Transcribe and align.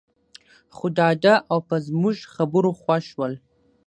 خو 0.75 0.85
ډاډه 0.97 1.35
او 1.51 1.59
په 1.69 1.75
زموږ 1.87 2.17
خبرو 2.33 2.71
خوښ 2.79 3.03
شول. 3.11 3.33